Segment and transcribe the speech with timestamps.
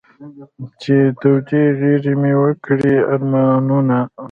[0.81, 3.97] چې د تودې غېږې مې و کړې ارمانونه.